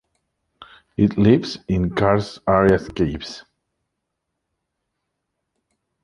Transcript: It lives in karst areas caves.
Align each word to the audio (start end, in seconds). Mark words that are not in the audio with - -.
It 0.97 1.15
lives 1.15 1.59
in 1.67 1.91
karst 1.93 2.39
areas 2.47 2.87
caves. 2.87 3.45